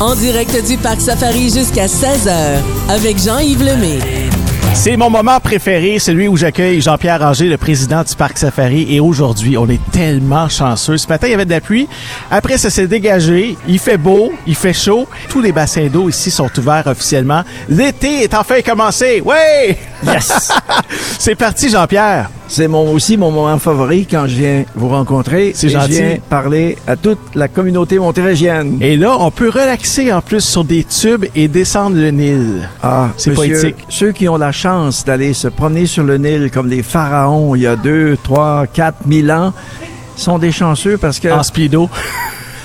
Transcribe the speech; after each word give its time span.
En 0.00 0.14
direct 0.14 0.66
du 0.66 0.78
Parc 0.78 0.98
Safari 0.98 1.50
jusqu'à 1.50 1.84
16h 1.84 2.56
avec 2.88 3.18
Jean-Yves 3.18 3.62
Lemay. 3.62 3.98
C'est 4.72 4.96
mon 4.96 5.10
moment 5.10 5.38
préféré, 5.40 5.98
celui 5.98 6.26
où 6.26 6.38
j'accueille 6.38 6.80
Jean-Pierre 6.80 7.20
Ranger, 7.20 7.50
le 7.50 7.58
président 7.58 8.02
du 8.02 8.16
Parc 8.16 8.38
Safari. 8.38 8.94
Et 8.94 8.98
aujourd'hui, 8.98 9.58
on 9.58 9.68
est 9.68 9.90
tellement 9.92 10.48
chanceux. 10.48 10.96
Ce 10.96 11.06
matin, 11.06 11.26
il 11.26 11.32
y 11.32 11.34
avait 11.34 11.44
de 11.44 11.50
la 11.50 11.60
pluie. 11.60 11.86
Après, 12.30 12.56
ça 12.56 12.70
s'est 12.70 12.86
dégagé. 12.86 13.58
Il 13.68 13.78
fait 13.78 13.98
beau, 13.98 14.32
il 14.46 14.54
fait 14.54 14.72
chaud. 14.72 15.06
Tous 15.28 15.42
les 15.42 15.52
bassins 15.52 15.88
d'eau 15.88 16.08
ici 16.08 16.30
sont 16.30 16.50
ouverts 16.58 16.86
officiellement. 16.86 17.42
L'été 17.68 18.22
est 18.22 18.32
enfin 18.32 18.62
commencé. 18.62 19.20
Ouais! 19.20 19.76
Yes! 20.02 20.50
C'est 21.18 21.34
parti, 21.34 21.68
Jean-Pierre. 21.68 22.30
C'est 22.52 22.66
mon, 22.66 22.92
aussi 22.92 23.16
mon 23.16 23.30
moment 23.30 23.58
favori 23.60 24.06
quand 24.10 24.26
je 24.26 24.34
viens 24.34 24.64
vous 24.74 24.88
rencontrer. 24.88 25.52
C'est 25.54 25.68
gentil. 25.68 25.92
Je 25.94 25.98
viens 26.02 26.16
parler 26.28 26.76
à 26.88 26.96
toute 26.96 27.20
la 27.36 27.46
communauté 27.46 28.00
montérégienne. 28.00 28.76
Et 28.80 28.96
là, 28.96 29.16
on 29.20 29.30
peut 29.30 29.50
relaxer 29.50 30.12
en 30.12 30.20
plus 30.20 30.40
sur 30.44 30.64
des 30.64 30.82
tubes 30.82 31.26
et 31.36 31.46
descendre 31.46 31.96
le 31.96 32.10
Nil. 32.10 32.68
Ah, 32.82 33.10
C'est 33.16 33.34
poétique. 33.34 33.76
Ceux 33.88 34.10
qui 34.10 34.28
ont 34.28 34.36
la 34.36 34.50
chance 34.50 35.04
d'aller 35.04 35.32
se 35.32 35.46
promener 35.46 35.86
sur 35.86 36.02
le 36.02 36.18
Nil 36.18 36.50
comme 36.52 36.66
les 36.68 36.82
pharaons 36.82 37.54
il 37.54 37.62
y 37.62 37.66
a 37.68 37.76
deux, 37.76 38.18
trois, 38.20 38.66
quatre 38.66 39.06
mille 39.06 39.30
ans 39.30 39.52
sont 40.16 40.38
des 40.38 40.50
chanceux 40.50 40.98
parce 40.98 41.20
que 41.20 41.28
En 41.28 41.44
speedo. 41.44 41.88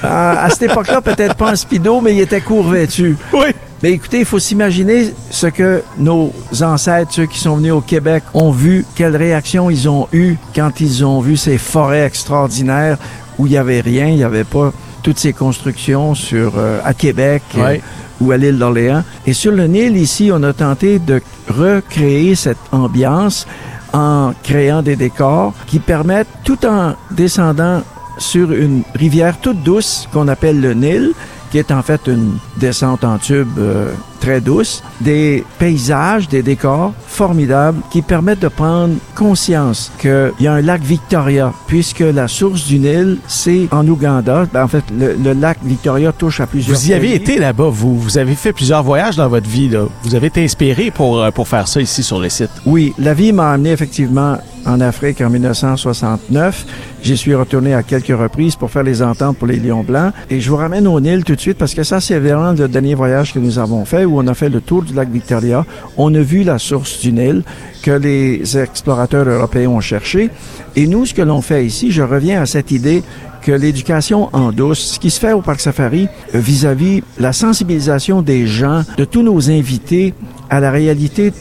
à, 0.01 0.45
à 0.45 0.49
cette 0.49 0.63
époque-là, 0.71 1.01
peut-être 1.01 1.35
pas 1.35 1.51
en 1.51 1.55
speedo, 1.55 2.01
mais 2.01 2.15
ils 2.15 2.21
étaient 2.21 2.41
court 2.41 2.67
vêtus. 2.67 3.15
Oui. 3.33 3.53
Mais 3.85 3.91
écoutez, 3.91 4.17
il 4.17 4.25
faut 4.25 4.39
s'imaginer 4.39 5.13
ce 5.29 5.45
que 5.45 5.83
nos 5.99 6.33
ancêtres, 6.63 7.13
ceux 7.13 7.27
qui 7.27 7.37
sont 7.37 7.57
venus 7.57 7.71
au 7.71 7.81
Québec, 7.81 8.23
ont 8.33 8.49
vu, 8.49 8.83
quelle 8.95 9.15
réaction 9.15 9.69
ils 9.69 9.87
ont 9.87 10.07
eu 10.11 10.37
quand 10.55 10.81
ils 10.81 11.05
ont 11.05 11.19
vu 11.19 11.37
ces 11.37 11.59
forêts 11.59 12.03
extraordinaires 12.03 12.97
où 13.37 13.45
il 13.45 13.51
n'y 13.51 13.57
avait 13.57 13.81
rien, 13.81 14.07
il 14.07 14.15
n'y 14.15 14.23
avait 14.23 14.43
pas 14.43 14.73
toutes 15.03 15.19
ces 15.19 15.33
constructions 15.33 16.15
sur 16.15 16.53
euh, 16.57 16.79
à 16.83 16.95
Québec 16.95 17.43
euh, 17.59 17.77
ou 18.19 18.31
à 18.31 18.37
l'île 18.37 18.57
d'Orléans. 18.57 19.03
Et 19.27 19.33
sur 19.33 19.51
le 19.51 19.67
Nil, 19.67 19.97
ici, 19.97 20.31
on 20.33 20.41
a 20.41 20.51
tenté 20.51 20.97
de 20.97 21.21
recréer 21.47 22.33
cette 22.33 22.57
ambiance 22.71 23.45
en 23.93 24.33
créant 24.41 24.81
des 24.81 24.95
décors 24.95 25.53
qui 25.67 25.77
permettent, 25.77 26.27
tout 26.43 26.65
en 26.65 26.95
descendant 27.11 27.83
sur 28.17 28.51
une 28.51 28.81
rivière 28.95 29.37
toute 29.39 29.61
douce 29.61 30.09
qu'on 30.11 30.27
appelle 30.27 30.59
le 30.59 30.73
Nil, 30.73 31.13
qui 31.51 31.57
est 31.57 31.71
en 31.71 31.81
fait 31.81 32.01
une 32.07 32.37
descente 32.57 33.03
en 33.03 33.17
tube 33.17 33.47
euh, 33.57 33.91
très 34.19 34.41
douce, 34.41 34.83
des 35.01 35.43
paysages, 35.59 36.27
des 36.27 36.41
décors 36.41 36.93
formidables 37.07 37.79
qui 37.91 38.01
permettent 38.01 38.39
de 38.41 38.47
prendre 38.47 38.95
conscience 39.15 39.91
qu'il 39.99 40.31
y 40.39 40.47
a 40.47 40.53
un 40.53 40.61
lac 40.61 40.81
Victoria, 40.81 41.53
puisque 41.67 41.99
la 41.99 42.27
source 42.27 42.65
du 42.65 42.79
Nil, 42.79 43.17
c'est 43.27 43.67
en 43.71 43.87
Ouganda. 43.87 44.45
Ben, 44.53 44.63
en 44.63 44.67
fait, 44.67 44.83
le, 44.97 45.13
le 45.13 45.33
lac 45.33 45.57
Victoria 45.63 46.11
touche 46.11 46.39
à 46.39 46.47
plusieurs 46.47 46.77
Vous 46.77 46.89
y 46.89 46.93
avez 46.93 47.07
pays. 47.09 47.15
été 47.15 47.37
là-bas, 47.39 47.69
vous. 47.71 47.97
Vous 47.99 48.17
avez 48.17 48.35
fait 48.35 48.53
plusieurs 48.53 48.83
voyages 48.83 49.15
dans 49.15 49.27
votre 49.29 49.47
vie, 49.49 49.69
là. 49.69 49.85
Vous 50.03 50.15
avez 50.15 50.27
été 50.27 50.43
inspiré 50.43 50.91
pour, 50.91 51.21
euh, 51.21 51.31
pour 51.31 51.47
faire 51.47 51.67
ça 51.67 51.79
ici 51.81 52.03
sur 52.03 52.19
le 52.19 52.29
site. 52.29 52.49
Oui, 52.65 52.93
la 52.97 53.13
vie 53.13 53.31
m'a 53.31 53.51
amené 53.51 53.71
effectivement 53.71 54.37
en 54.65 54.81
Afrique 54.81 55.21
en 55.21 55.29
1969. 55.29 56.65
J'y 57.03 57.17
suis 57.17 57.35
retourné 57.35 57.73
à 57.73 57.83
quelques 57.83 58.17
reprises 58.17 58.55
pour 58.55 58.71
faire 58.71 58.83
les 58.83 59.01
ententes 59.01 59.37
pour 59.37 59.47
les 59.47 59.57
Lions 59.57 59.83
Blancs. 59.83 60.11
Et 60.29 60.39
je 60.39 60.49
vous 60.49 60.57
ramène 60.57 60.87
au 60.87 60.99
Nil 60.99 61.23
tout 61.23 61.35
de 61.35 61.39
suite 61.39 61.57
parce 61.57 61.73
que 61.73 61.83
ça, 61.83 62.01
c'est 62.01 62.19
vraiment 62.19 62.51
le 62.51 62.67
dernier 62.67 62.95
voyage 62.95 63.33
que 63.33 63.39
nous 63.39 63.59
avons 63.59 63.85
fait 63.85 64.05
où 64.05 64.19
on 64.19 64.27
a 64.27 64.33
fait 64.33 64.49
le 64.49 64.61
tour 64.61 64.83
du 64.83 64.93
lac 64.93 65.09
Victoria. 65.09 65.65
On 65.97 66.13
a 66.15 66.21
vu 66.21 66.43
la 66.43 66.57
source 66.57 66.99
du 66.99 67.11
Nil 67.11 67.43
que 67.83 67.91
les 67.91 68.57
explorateurs 68.57 69.27
européens 69.27 69.69
ont 69.69 69.81
cherché. 69.81 70.29
Et 70.75 70.87
nous, 70.87 71.05
ce 71.05 71.13
que 71.13 71.21
l'on 71.21 71.41
fait 71.41 71.65
ici, 71.65 71.91
je 71.91 72.01
reviens 72.01 72.41
à 72.41 72.45
cette 72.45 72.71
idée 72.71 73.03
que 73.43 73.51
l'éducation 73.51 74.29
en 74.33 74.51
douce, 74.51 74.93
ce 74.93 74.99
qui 74.99 75.11
se 75.11 75.19
fait 75.19 75.33
au 75.33 75.41
Parc 75.41 75.59
Safari 75.59 76.07
vis-à-vis 76.33 77.03
la 77.19 77.31
sensibilisation 77.31 78.23
des 78.23 78.47
gens, 78.47 78.81
de 78.97 79.05
tous 79.05 79.21
nos 79.21 79.51
invités 79.51 80.15
à 80.49 80.59
la 80.59 80.71
réalité 80.71 81.31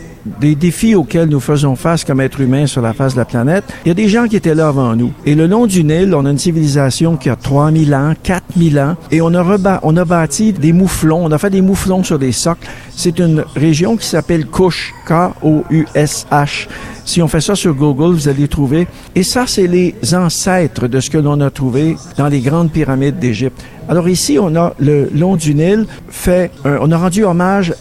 des 0.41 0.55
défis 0.55 0.95
auxquels 0.95 1.29
nous 1.29 1.40
faisons 1.40 1.77
face 1.77 2.05
comme 2.05 2.20
êtres 2.20 2.40
humains 2.40 2.67
sur 2.67 2.80
la 2.83 2.92
face 2.92 3.14
de 3.14 3.18
la 3.18 3.24
planète, 3.24 3.64
il 3.85 3.89
y 3.89 3.90
a 3.90 3.95
des 3.95 4.08
gens 4.08 4.27
qui 4.27 4.36
étaient 4.36 4.55
là 4.55 4.68
avant 4.68 4.96
nous. 4.96 5.12
Et 5.27 5.35
le 5.35 5.46
long 5.46 5.67
du 5.67 5.85
Nil, 5.85 6.14
on 6.14 6.24
a 6.24 6.30
une 6.30 6.39
civilisation 6.39 7.17
qui 7.17 7.29
a 7.30 7.36
3000 7.36 7.95
ans, 7.95 8.14
4000 8.23 8.79
ans, 8.80 8.96
et 9.11 9.20
on 9.20 9.34
a, 9.34 9.42
reba- 9.42 9.80
on 9.83 9.96
a 9.96 10.05
bâti 10.05 10.52
des 10.52 10.73
mouflons, 10.73 11.24
on 11.24 11.30
a 11.33 11.39
fait 11.39 11.51
des 11.51 11.61
mouflons 11.61 12.02
sur 12.02 12.18
des 12.18 12.33
socles. 12.33 12.67
C'est 12.96 13.18
une 13.18 13.45
région 13.57 13.96
qui 13.96 14.07
s'appelle 14.07 14.46
Kush, 14.46 14.92
K-O-U-S-H. 15.07 16.68
Si 17.05 17.20
on 17.20 17.29
fait 17.29 17.40
ça 17.40 17.55
sur 17.55 17.74
Google, 17.74 18.14
vous 18.14 18.29
allez 18.29 18.48
trouver. 18.48 18.86
Et 19.14 19.23
ça, 19.23 19.45
c'est 19.46 19.67
les 19.67 19.95
ancêtres 20.14 20.89
de 20.89 21.01
ce 21.01 21.11
que 21.11 21.18
l'on 21.18 21.40
a 21.40 21.51
trouvé 21.51 21.96
dans 22.17 22.29
les 22.29 22.40
grandes 22.40 22.70
pyramides 22.70 23.18
d'Égypte. 23.18 23.63
Alors 23.89 24.08
ici, 24.08 24.39
on 24.40 24.57
a 24.57 24.73
le 24.79 25.11
long 25.14 25.36
du 25.36 25.55
Nil 25.55 25.86
fait, 26.08 26.51
on 26.64 26.90
a 26.90 26.96
rendu 26.96 27.24
hommage 27.24 27.74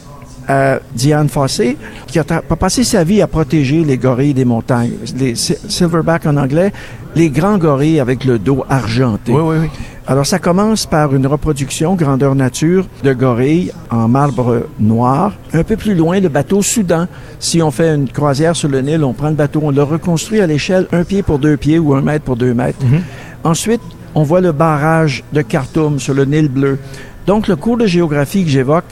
Diane 0.94 1.30
Fossé, 1.30 1.78
qui 2.08 2.20
a, 2.20 2.24
passé 2.24 2.84
sa 2.84 3.04
vie 3.04 3.22
à 3.22 3.28
protéger 3.28 3.84
les 3.84 3.98
gorilles 3.98 4.34
des 4.34 4.46
montagnes, 4.46 4.92
les 5.18 5.36
si- 5.36 5.56
silverback 5.68 6.26
en 6.26 6.38
anglais, 6.38 6.72
les 7.16 7.30
grands 7.30 7.58
gorilles 7.58 8.00
avec 8.00 8.26
le 8.26 8.40
dos 8.40 8.66
argenté. 8.70 9.32
oui, 9.32 9.58
oui. 9.62 9.68
Alors, 10.06 10.26
ça 10.26 10.38
commence 10.38 10.86
par 10.86 11.16
une 11.16 11.26
reproduction 11.26 11.96
grandeur 11.96 12.36
nature 12.36 12.86
de 13.04 13.14
gorilles 13.14 13.72
en 13.90 14.10
marbre 14.10 14.64
noir. 14.78 15.32
Un 15.54 15.64
peu 15.64 15.78
plus 15.78 15.96
loin, 15.96 16.20
le 16.20 16.28
bateau 16.28 16.62
Soudan. 16.62 17.08
Si 17.40 17.62
on 17.62 17.72
fait 17.72 17.96
une 17.96 18.10
croisière 18.10 18.54
sur 18.54 18.68
le 18.68 18.82
Nil, 18.82 19.02
on 19.06 19.14
prend 19.14 19.30
le 19.30 19.36
bateau, 19.36 19.62
on 19.64 19.72
le 19.72 19.82
reconstruit 19.82 20.42
à 20.42 20.48
l'échelle 20.48 20.88
un 20.92 21.06
pied 21.06 21.24
pour 21.24 21.40
deux 21.40 21.56
pieds 21.56 21.80
ou 21.80 21.94
un 21.94 22.02
mètre 22.02 22.26
pour 22.26 22.36
deux 22.36 22.54
mètres. 22.54 22.80
Ensuite, 23.46 23.80
on 24.14 24.24
voit 24.24 24.42
le 24.42 24.52
barrage 24.52 25.24
de 25.32 25.42
Khartoum 25.42 26.00
sur 26.00 26.14
le 26.14 26.26
Nil 26.26 26.50
bleu. 26.50 26.80
Donc, 27.26 27.48
le 27.48 27.56
cours 27.56 27.78
de 27.78 27.86
géographie 27.86 28.44
que 28.44 28.50
j'évoque, 28.50 28.84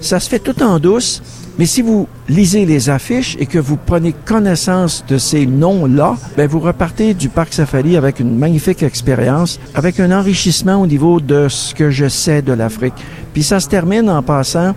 ça 0.00 0.20
se 0.20 0.28
fait 0.28 0.38
tout 0.38 0.62
en 0.62 0.78
douce, 0.78 1.22
mais 1.58 1.66
si 1.66 1.80
vous 1.80 2.06
lisez 2.28 2.66
les 2.66 2.90
affiches 2.90 3.36
et 3.40 3.46
que 3.46 3.58
vous 3.58 3.78
prenez 3.78 4.12
connaissance 4.12 5.04
de 5.08 5.16
ces 5.16 5.46
noms-là, 5.46 6.16
ben 6.36 6.46
vous 6.46 6.60
repartez 6.60 7.14
du 7.14 7.30
parc 7.30 7.54
Safari 7.54 7.96
avec 7.96 8.20
une 8.20 8.36
magnifique 8.36 8.82
expérience, 8.82 9.58
avec 9.74 9.98
un 9.98 10.12
enrichissement 10.12 10.80
au 10.82 10.86
niveau 10.86 11.18
de 11.18 11.48
ce 11.48 11.74
que 11.74 11.90
je 11.90 12.08
sais 12.08 12.42
de 12.42 12.52
l'Afrique. 12.52 12.94
Puis 13.32 13.42
ça 13.42 13.58
se 13.60 13.68
termine 13.68 14.10
en 14.10 14.22
passant 14.22 14.74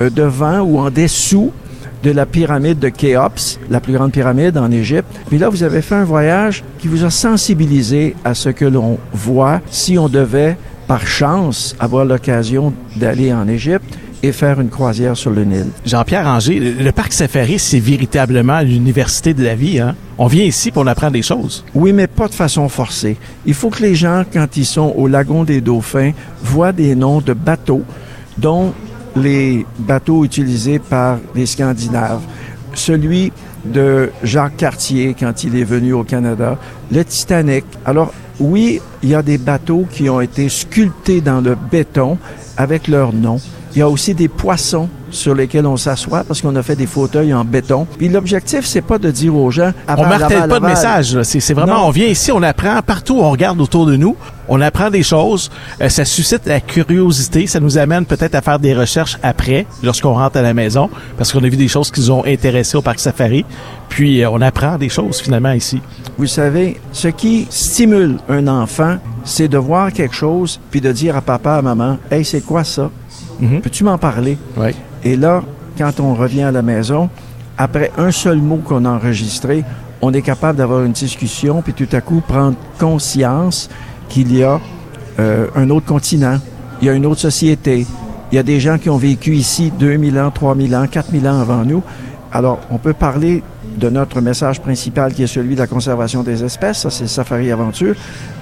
euh, 0.00 0.08
devant 0.08 0.60
ou 0.60 0.78
en 0.78 0.90
dessous 0.90 1.52
de 2.02 2.10
la 2.10 2.26
pyramide 2.26 2.78
de 2.78 2.88
Khéops, 2.88 3.58
la 3.70 3.80
plus 3.80 3.92
grande 3.92 4.12
pyramide 4.12 4.56
en 4.56 4.70
Égypte. 4.70 5.08
Puis 5.28 5.38
là, 5.38 5.48
vous 5.48 5.62
avez 5.62 5.82
fait 5.82 5.94
un 5.94 6.04
voyage 6.04 6.62
qui 6.78 6.88
vous 6.88 7.04
a 7.04 7.10
sensibilisé 7.10 8.14
à 8.24 8.34
ce 8.34 8.50
que 8.50 8.64
l'on 8.66 8.98
voit 9.12 9.60
si 9.70 9.98
on 9.98 10.08
devait, 10.08 10.56
par 10.86 11.06
chance, 11.06 11.74
avoir 11.80 12.04
l'occasion 12.04 12.74
d'aller 12.96 13.32
en 13.32 13.48
Égypte 13.48 13.98
et 14.24 14.32
faire 14.32 14.58
une 14.60 14.70
croisière 14.70 15.16
sur 15.16 15.30
le 15.30 15.44
Nil. 15.44 15.66
Jean-Pierre 15.84 16.24
Ranger, 16.24 16.58
le 16.58 16.72
le 16.82 16.92
parc 16.92 17.12
Safari, 17.12 17.58
c'est 17.58 17.78
véritablement 17.78 18.60
l'université 18.60 19.34
de 19.34 19.44
la 19.44 19.54
vie. 19.54 19.80
Hein? 19.80 19.94
On 20.16 20.28
vient 20.28 20.44
ici 20.44 20.70
pour 20.70 20.88
apprendre 20.88 21.12
des 21.12 21.22
choses. 21.22 21.64
Oui, 21.74 21.92
mais 21.92 22.06
pas 22.06 22.28
de 22.28 22.34
façon 22.34 22.68
forcée. 22.68 23.16
Il 23.44 23.54
faut 23.54 23.68
que 23.68 23.82
les 23.82 23.94
gens, 23.94 24.24
quand 24.32 24.56
ils 24.56 24.64
sont 24.64 24.94
au 24.96 25.08
lagon 25.08 25.44
des 25.44 25.60
Dauphins, 25.60 26.12
voient 26.42 26.72
des 26.72 26.94
noms 26.94 27.20
de 27.20 27.34
bateaux, 27.34 27.82
dont 28.38 28.72
les 29.14 29.66
bateaux 29.78 30.24
utilisés 30.24 30.78
par 30.78 31.18
les 31.34 31.46
Scandinaves. 31.46 32.22
Celui 32.72 33.30
de 33.64 34.10
Jacques 34.22 34.56
Cartier 34.56 35.14
quand 35.18 35.44
il 35.44 35.56
est 35.56 35.64
venu 35.64 35.92
au 35.92 36.04
Canada, 36.04 36.58
le 36.90 37.04
Titanic. 37.04 37.64
Alors, 37.84 38.12
oui, 38.40 38.80
il 39.02 39.10
y 39.10 39.14
a 39.14 39.22
des 39.22 39.38
bateaux 39.38 39.86
qui 39.90 40.08
ont 40.08 40.20
été 40.20 40.48
sculptés 40.48 41.20
dans 41.20 41.40
le 41.40 41.56
béton 41.70 42.18
avec 42.56 42.88
leur 42.88 43.12
nom. 43.12 43.38
Il 43.74 43.80
y 43.80 43.82
a 43.82 43.88
aussi 43.88 44.14
des 44.14 44.28
poissons 44.28 44.88
sur 45.10 45.34
lesquels 45.34 45.66
on 45.66 45.76
s'assoit 45.76 46.22
parce 46.24 46.40
qu'on 46.40 46.54
a 46.56 46.62
fait 46.62 46.76
des 46.76 46.86
fauteuils 46.86 47.34
en 47.34 47.44
béton. 47.44 47.86
Puis 47.98 48.08
l'objectif, 48.08 48.64
c'est 48.66 48.82
pas 48.82 48.98
de 48.98 49.10
dire 49.10 49.34
aux 49.34 49.50
gens... 49.50 49.72
On 49.88 49.92
aval, 49.92 50.08
martèle 50.20 50.36
aval, 50.38 50.48
pas 50.48 50.60
de 50.60 50.64
aval. 50.64 50.70
message. 50.76 51.22
C'est 51.22 51.40
c'est 51.40 51.54
vraiment, 51.54 51.80
Non. 51.80 51.86
on 51.86 51.90
vient 51.90 52.06
ici, 52.06 52.30
on 52.32 52.42
apprend 52.42 52.80
partout, 52.82 53.18
on 53.20 53.30
regarde 53.30 53.60
autour 53.60 53.86
de 53.86 53.96
nous, 53.96 54.16
on 54.48 54.60
apprend 54.60 54.90
des 54.90 55.02
choses. 55.02 55.50
Euh, 55.80 55.88
ça 55.88 56.04
suscite 56.04 56.46
la 56.46 56.60
curiosité, 56.60 57.46
ça 57.48 57.58
nous 57.60 57.76
amène 57.78 58.06
peut-être 58.06 58.34
à 58.36 58.42
faire 58.42 58.58
des 58.58 58.74
recherches 58.74 59.18
après, 59.22 59.66
lorsqu'on 59.82 60.14
rentre 60.14 60.36
à 60.36 60.42
la 60.42 60.54
maison, 60.54 60.88
parce 61.16 61.32
qu'on 61.32 61.42
a 61.42 61.48
vu 61.48 61.56
des 61.56 61.68
choses 61.68 61.90
qui 61.90 62.00
nous 62.00 62.10
ont 62.12 62.24
intéressés 62.24 62.76
au 62.76 62.82
parc 62.82 63.00
Safari. 63.00 63.44
Puis 63.88 64.22
euh, 64.22 64.30
on 64.30 64.40
apprend 64.40 64.78
des 64.78 64.88
choses 64.88 65.20
finalement 65.20 65.52
ici. 65.52 65.80
Vous 66.16 66.26
savez, 66.26 66.80
ce 66.92 67.08
qui 67.08 67.46
stimule 67.50 68.18
un 68.28 68.46
enfant, 68.46 68.98
c'est 69.24 69.48
de 69.48 69.58
voir 69.58 69.92
quelque 69.92 70.14
chose 70.14 70.60
puis 70.70 70.80
de 70.80 70.92
dire 70.92 71.16
à 71.16 71.20
papa, 71.20 71.54
à 71.54 71.62
maman, 71.62 71.98
Hey, 72.10 72.24
c'est 72.24 72.40
quoi 72.44 72.62
ça? 72.62 72.90
Mhm. 73.40 73.60
Peux-tu 73.60 73.84
m'en 73.84 73.98
parler? 73.98 74.38
Oui. 74.56 74.70
Et 75.02 75.16
là, 75.16 75.42
quand 75.76 76.00
on 76.00 76.14
revient 76.14 76.42
à 76.42 76.52
la 76.52 76.62
maison, 76.62 77.08
après 77.58 77.90
un 77.98 78.10
seul 78.10 78.38
mot 78.38 78.56
qu'on 78.56 78.84
a 78.84 78.90
enregistré, 78.90 79.64
on 80.02 80.12
est 80.12 80.22
capable 80.22 80.58
d'avoir 80.58 80.84
une 80.84 80.92
discussion 80.92 81.62
puis 81.62 81.72
tout 81.72 81.88
à 81.92 82.00
coup 82.00 82.22
prendre 82.26 82.56
conscience 82.78 83.70
qu'il 84.08 84.36
y 84.36 84.42
a 84.42 84.60
euh, 85.18 85.46
un 85.56 85.70
autre 85.70 85.86
continent, 85.86 86.38
il 86.80 86.86
y 86.86 86.90
a 86.90 86.92
une 86.92 87.06
autre 87.06 87.20
société, 87.20 87.86
il 88.30 88.34
y 88.34 88.38
a 88.38 88.42
des 88.42 88.60
gens 88.60 88.78
qui 88.78 88.90
ont 88.90 88.96
vécu 88.96 89.34
ici 89.34 89.72
2000 89.78 90.18
ans, 90.18 90.30
3000 90.30 90.74
ans, 90.76 90.86
4000 90.90 91.28
ans 91.28 91.40
avant 91.40 91.64
nous. 91.64 91.82
Alors, 92.32 92.58
on 92.70 92.78
peut 92.78 92.92
parler 92.92 93.42
de 93.76 93.88
notre 93.90 94.20
message 94.20 94.60
principal 94.60 95.12
qui 95.12 95.22
est 95.22 95.28
celui 95.28 95.54
de 95.54 95.60
la 95.60 95.66
conservation 95.66 96.22
des 96.22 96.44
espèces, 96.44 96.78
ça 96.78 96.90
c'est 96.90 97.06
Safari 97.06 97.50
Aventure, 97.50 97.94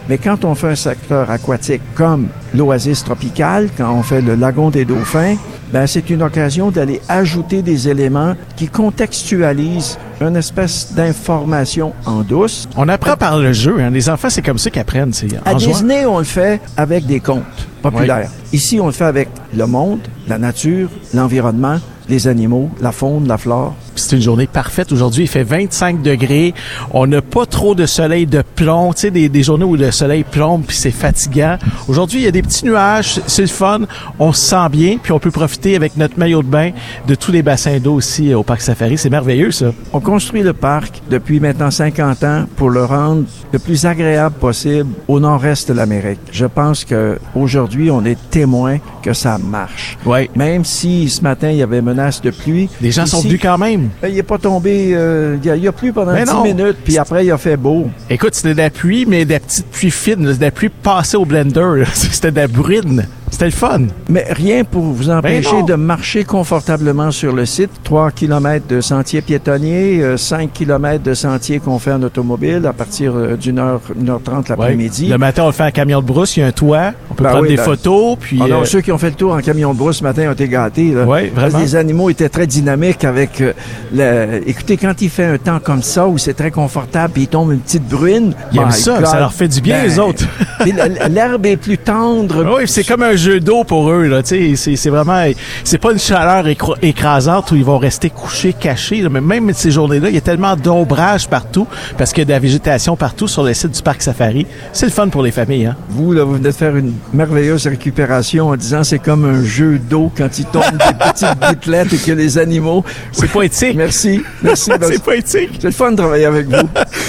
Mais 0.08 0.18
quand 0.18 0.44
on 0.44 0.54
fait 0.54 0.70
un 0.70 0.74
secteur 0.74 1.30
aquatique 1.30 1.82
comme 1.94 2.28
l'oasis 2.54 3.04
tropicale, 3.04 3.68
quand 3.76 3.92
on 3.92 4.02
fait 4.02 4.20
le 4.20 4.34
lagon 4.34 4.70
des 4.70 4.84
dauphins, 4.84 5.36
ben 5.72 5.86
c'est 5.86 6.10
une 6.10 6.22
occasion 6.22 6.70
d'aller 6.70 7.00
ajouter 7.08 7.62
des 7.62 7.88
éléments 7.88 8.34
qui 8.56 8.68
contextualisent 8.68 9.98
une 10.20 10.36
espèce 10.36 10.92
d'information 10.92 11.92
en 12.04 12.22
douce. 12.22 12.68
On 12.76 12.88
apprend 12.88 13.16
par 13.16 13.38
le 13.38 13.52
jeu. 13.52 13.80
Hein. 13.80 13.90
Les 13.90 14.10
enfants, 14.10 14.28
c'est 14.28 14.42
comme 14.42 14.58
ça 14.58 14.70
qu'ils 14.70 14.82
apprennent. 14.82 15.12
c'est 15.12 15.28
À. 15.44 15.54
Disney, 15.54 16.04
on 16.04 16.18
le 16.18 16.24
fait 16.24 16.60
avec 16.76 17.06
des 17.06 17.20
contes 17.20 17.42
populaires. 17.80 18.28
Ici, 18.52 18.80
on 18.80 18.86
le 18.86 18.92
fait 18.92 19.04
avec 19.04 19.28
le 19.56 19.66
monde, 19.66 20.00
la 20.28 20.38
nature, 20.38 20.88
l'environnement, 21.14 21.78
les 22.08 22.28
animaux, 22.28 22.70
la 22.80 22.92
faune, 22.92 23.26
la 23.26 23.38
flore. 23.38 23.74
C'est 24.12 24.18
une 24.18 24.22
journée 24.24 24.46
parfaite 24.46 24.92
aujourd'hui. 24.92 25.24
Il 25.24 25.26
fait 25.26 25.42
25 25.42 26.02
degrés. 26.02 26.52
On 26.90 27.06
n'a 27.06 27.22
pas 27.22 27.46
trop 27.46 27.74
de 27.74 27.86
soleil 27.86 28.26
de 28.26 28.42
plomb. 28.42 28.92
Tu 28.92 29.00
sais, 29.00 29.10
des, 29.10 29.30
des 29.30 29.42
journées 29.42 29.64
où 29.64 29.74
le 29.74 29.90
soleil 29.90 30.22
plombe 30.22 30.64
puis 30.66 30.76
c'est 30.76 30.90
fatigant. 30.90 31.56
Aujourd'hui, 31.88 32.20
il 32.20 32.24
y 32.24 32.26
a 32.26 32.30
des 32.30 32.42
petits 32.42 32.66
nuages. 32.66 33.22
C'est 33.26 33.40
le 33.40 33.48
fun. 33.48 33.80
On 34.18 34.34
se 34.34 34.42
sent 34.42 34.68
bien. 34.70 34.98
Puis 35.02 35.12
on 35.12 35.18
peut 35.18 35.30
profiter 35.30 35.76
avec 35.76 35.96
notre 35.96 36.18
maillot 36.18 36.42
de 36.42 36.48
bain 36.48 36.72
de 37.08 37.14
tous 37.14 37.32
les 37.32 37.42
bassins 37.42 37.78
d'eau 37.78 37.94
aussi 37.94 38.30
euh, 38.30 38.36
au 38.36 38.42
Parc 38.42 38.60
Safari. 38.60 38.98
C'est 38.98 39.08
merveilleux, 39.08 39.50
ça. 39.50 39.72
On 39.94 40.00
construit 40.00 40.42
le 40.42 40.52
parc 40.52 41.00
depuis 41.08 41.40
maintenant 41.40 41.70
50 41.70 42.22
ans 42.24 42.44
pour 42.56 42.68
le 42.68 42.84
rendre 42.84 43.24
le 43.50 43.58
plus 43.58 43.86
agréable 43.86 44.34
possible 44.38 44.90
au 45.08 45.20
nord-est 45.20 45.68
de 45.70 45.72
l'Amérique. 45.72 46.20
Je 46.32 46.44
pense 46.44 46.84
que 46.84 47.18
aujourd'hui, 47.34 47.90
on 47.90 48.04
est 48.04 48.18
témoin 48.28 48.76
que 49.02 49.14
ça 49.14 49.38
marche. 49.38 49.96
Ouais. 50.04 50.28
Même 50.36 50.66
si 50.66 51.08
ce 51.08 51.22
matin, 51.22 51.50
il 51.50 51.56
y 51.56 51.62
avait 51.62 51.80
menace 51.80 52.20
de 52.20 52.30
pluie. 52.30 52.68
Les 52.82 52.90
gens 52.90 53.06
sont 53.06 53.22
venus 53.22 53.40
quand 53.40 53.56
même. 53.56 53.88
Il 54.08 54.14
n'est 54.14 54.22
pas 54.22 54.38
tombé, 54.38 54.90
euh, 54.94 55.36
il, 55.42 55.62
y 55.62 55.66
a, 55.66 55.70
a 55.70 55.72
plu 55.72 55.92
pendant 55.92 56.12
Mais 56.12 56.24
10 56.24 56.30
non. 56.32 56.42
minutes, 56.42 56.78
puis 56.84 56.98
après, 56.98 57.24
il 57.24 57.30
a 57.30 57.38
fait 57.38 57.56
beau. 57.56 57.88
Écoute, 58.10 58.34
c'était 58.34 58.52
de 58.54 58.58
la 58.58 58.70
pluie, 58.70 59.06
mais 59.06 59.24
de 59.24 59.32
la 59.32 59.40
petite 59.40 59.66
pluie 59.66 59.90
fine. 59.90 60.24
de 60.24 60.40
la 60.40 60.50
pluie 60.50 60.70
passée 60.70 61.16
au 61.16 61.24
blender. 61.24 61.84
C'était 61.92 62.30
de 62.32 62.36
la 62.36 62.48
brune. 62.48 63.06
C'était 63.32 63.46
le 63.46 63.50
fun. 63.50 63.80
Mais 64.10 64.26
rien 64.28 64.62
pour 64.62 64.82
vous 64.82 65.08
empêcher 65.08 65.50
Ben 65.50 65.58
non. 65.60 65.64
de 65.64 65.74
marcher 65.74 66.22
confortablement 66.24 67.10
sur 67.10 67.32
le 67.34 67.46
site. 67.46 67.70
3 67.82 68.10
km 68.10 68.66
de 68.68 68.82
sentiers 68.82 69.22
piétonniers, 69.22 70.02
euh, 70.02 70.16
5 70.18 70.52
km 70.52 71.02
de 71.02 71.14
sentiers 71.14 71.58
qu'on 71.58 71.78
fait 71.78 71.92
en 71.92 72.02
automobile 72.02 72.66
à 72.66 72.74
partir 72.74 73.14
euh, 73.16 73.36
d'une 73.36 73.58
heure, 73.58 73.80
une 73.98 74.10
heure 74.10 74.20
trente 74.22 74.50
l'après-midi. 74.50 75.06
Le 75.08 75.16
matin, 75.16 75.44
on 75.44 75.46
le 75.46 75.52
fait 75.52 75.64
en 75.64 75.70
camion 75.70 76.02
de 76.02 76.06
brousse. 76.06 76.36
Il 76.36 76.40
y 76.40 76.42
a 76.42 76.46
un 76.48 76.52
toit. 76.52 76.92
On 77.10 77.14
peut 77.14 77.24
Ben 77.24 77.30
prendre 77.30 77.44
oui, 77.44 77.48
des 77.48 77.56
ben- 77.56 77.64
photos. 77.64 78.16
Puis, 78.20 78.38
Ah 78.42 78.48
non, 78.48 78.60
euh, 78.60 78.64
ceux 78.66 78.82
qui 78.82 78.92
ont 78.92 78.98
fait 78.98 79.08
le 79.08 79.16
tour 79.16 79.32
en 79.32 79.40
camion 79.40 79.72
de 79.72 79.78
brousse 79.78 79.96
ce 79.98 80.04
matin 80.04 80.28
ont 80.28 80.32
été 80.32 80.46
gâtés. 80.46 80.92
Là. 80.92 81.04
Ouais, 81.04 81.32
Parce 81.34 81.46
que 81.46 81.50
vraiment. 81.52 81.64
Les 81.64 81.76
animaux 81.76 82.10
étaient 82.10 82.28
très 82.28 82.46
dynamiques 82.46 83.04
avec 83.04 83.40
euh, 83.40 83.54
le... 83.94 84.46
Écoutez, 84.46 84.76
quand 84.76 85.00
il 85.00 85.08
fait 85.08 85.24
un 85.24 85.38
temps 85.38 85.58
comme 85.58 85.82
ça, 85.82 86.06
où 86.06 86.18
c'est 86.18 86.34
très 86.34 86.50
confortable, 86.50 87.14
puis 87.14 87.22
il 87.22 87.28
tombe 87.28 87.50
une 87.50 87.60
petite 87.60 87.88
bruine... 87.88 88.34
Ils 88.52 88.60
aiment 88.60 88.70
ça, 88.72 88.98
God. 88.98 89.06
ça 89.06 89.18
leur 89.18 89.32
fait 89.32 89.48
du 89.48 89.62
bien, 89.62 89.82
les 89.84 89.98
autres. 89.98 90.24
L'herbe 91.08 91.46
est 91.46 91.56
plus 91.56 91.78
tendre. 91.78 92.44
Oui, 92.58 92.64
c'est 92.66 92.84
comme 92.84 93.02
un 93.02 93.16
jeu 93.22 93.40
d'eau 93.40 93.64
pour 93.64 93.90
eux, 93.90 94.06
là. 94.06 94.22
Tu 94.22 94.28
sais, 94.28 94.56
c'est, 94.56 94.76
c'est 94.76 94.90
vraiment, 94.90 95.24
c'est 95.64 95.78
pas 95.78 95.92
une 95.92 95.98
chaleur 95.98 96.44
écrasante 96.82 97.52
où 97.52 97.56
ils 97.56 97.64
vont 97.64 97.78
rester 97.78 98.10
couchés, 98.10 98.52
cachés. 98.52 99.00
là. 99.00 99.08
Mais 99.08 99.20
même 99.20 99.52
ces 99.52 99.70
journées-là, 99.70 100.08
il 100.08 100.14
y 100.14 100.18
a 100.18 100.22
tellement 100.22 100.56
d'ombrage 100.56 101.28
partout 101.28 101.66
parce 101.96 102.12
qu'il 102.12 102.22
y 102.22 102.22
a 102.22 102.26
de 102.26 102.32
la 102.32 102.38
végétation 102.38 102.96
partout 102.96 103.28
sur 103.28 103.42
le 103.44 103.54
site 103.54 103.70
du 103.72 103.82
parc 103.82 104.02
Safari. 104.02 104.46
C'est 104.72 104.86
le 104.86 104.92
fun 104.92 105.08
pour 105.08 105.22
les 105.22 105.30
familles, 105.30 105.66
hein. 105.66 105.76
Vous, 105.88 106.12
là, 106.12 106.24
vous 106.24 106.32
venez 106.32 106.44
de 106.44 106.50
faire 106.52 106.76
une 106.76 106.92
merveilleuse 107.12 107.66
récupération 107.66 108.48
en 108.48 108.56
disant 108.56 108.82
c'est 108.84 108.98
comme 108.98 109.24
un 109.24 109.44
jeu 109.44 109.78
d'eau 109.78 110.10
quand 110.16 110.38
il 110.38 110.44
tombe 110.46 110.62
des 110.72 110.94
petites 110.98 111.38
gouttelettes 111.48 111.92
et 111.92 111.98
que 111.98 112.12
les 112.12 112.38
animaux... 112.38 112.84
C'est 113.12 113.30
poétique. 113.30 113.76
Merci, 113.76 114.22
merci. 114.42 114.70
c'est 114.80 115.02
poétique. 115.02 115.50
c'est 115.60 115.68
le 115.68 115.70
fun 115.72 115.92
de 115.92 115.96
travailler 115.96 116.24
avec 116.24 116.48
vous. 116.48 116.68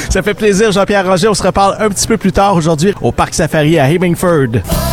Ça 0.10 0.22
fait 0.22 0.34
plaisir, 0.34 0.72
Jean-Pierre 0.72 1.08
Roger. 1.08 1.28
On 1.28 1.34
se 1.34 1.44
reparle 1.44 1.76
un 1.80 1.90
petit 1.90 2.08
peu 2.08 2.18
plus 2.18 2.32
tard 2.32 2.56
aujourd'hui 2.56 2.94
au 3.02 3.12
parc 3.12 3.34
Safari 3.34 3.80
à 3.80 3.90
Hemingford. 3.90 4.93